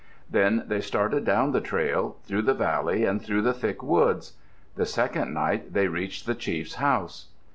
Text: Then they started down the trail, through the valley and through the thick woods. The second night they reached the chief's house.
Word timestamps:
Then 0.27 0.63
they 0.65 0.81
started 0.81 1.25
down 1.25 1.51
the 1.51 1.61
trail, 1.61 2.17
through 2.23 2.41
the 2.41 2.55
valley 2.55 3.05
and 3.05 3.21
through 3.21 3.43
the 3.43 3.53
thick 3.53 3.83
woods. 3.83 4.33
The 4.75 4.87
second 4.87 5.31
night 5.31 5.73
they 5.73 5.89
reached 5.89 6.25
the 6.25 6.33
chief's 6.33 6.73
house. 6.73 7.27